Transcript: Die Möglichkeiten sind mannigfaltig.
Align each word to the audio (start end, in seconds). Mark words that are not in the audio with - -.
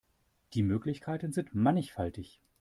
Die 0.55 0.63
Möglichkeiten 0.63 1.31
sind 1.31 1.53
mannigfaltig. 1.53 2.39